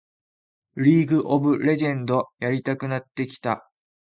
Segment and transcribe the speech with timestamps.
[0.77, 3.69] リーグ・オブ・レジェンドやりたくなってきた